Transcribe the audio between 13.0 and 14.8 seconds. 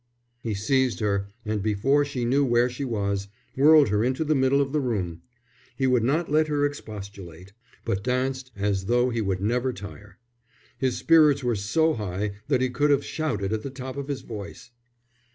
shouted at the top of his voice.